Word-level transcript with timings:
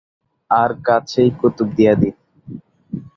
আর 0.51 0.71
কাছেই 0.85 1.29
কুতুবদিয়া 1.39 1.93
দ্বীপ। 1.99 2.17